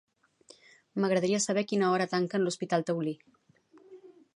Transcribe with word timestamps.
M'agradaria 1.03 1.43
saber 1.45 1.65
a 1.65 1.67
quina 1.73 1.91
hora 1.93 2.11
tanquen 2.15 2.47
l'hospital 2.49 2.89
Taulí. 2.91 3.19